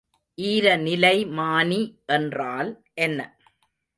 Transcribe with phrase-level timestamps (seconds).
[0.37, 1.81] ஈரநிலைமானி
[2.05, 2.71] என்றால்
[2.93, 3.19] என்ன?